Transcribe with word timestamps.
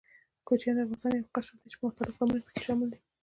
کوچيان 0.47 0.75
د 0.75 0.79
افغانستان 0.85 1.11
يو 1.13 1.31
قشر 1.35 1.55
ده، 1.61 1.67
چې 1.71 1.77
مختلف 1.85 2.13
قومونه 2.17 2.41
پکښې 2.45 2.61
شامل 2.67 2.87
دي. 2.91 2.99